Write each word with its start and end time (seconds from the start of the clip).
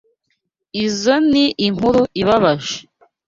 Izoi 0.85 1.19
ni 1.31 1.45
inkuru 1.67 2.01
ibabaje. 2.21 2.75